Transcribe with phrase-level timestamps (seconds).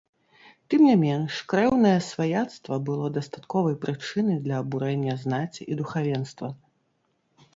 [0.73, 6.47] Тым не менш, крэўнае сваяцтва было дастатковай прычынай для абурэння знаці і духавенства.